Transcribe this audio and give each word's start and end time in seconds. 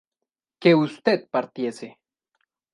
que 0.61 0.71
usted 0.85 1.19
partiese 1.35 1.87